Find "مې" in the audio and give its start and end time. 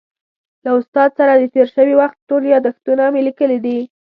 3.13-3.21